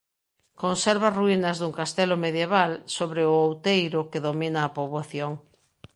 [0.61, 5.31] Conserva ruínas dun castelo medieval sobre o outeiro que domina a poboación.